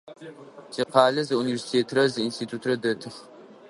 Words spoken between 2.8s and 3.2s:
дэтых.